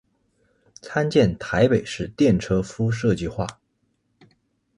[0.81, 3.45] 参见台北市电车敷设计画。